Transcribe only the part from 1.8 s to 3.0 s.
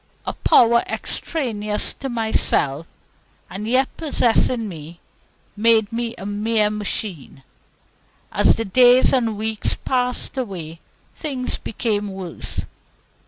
to myself,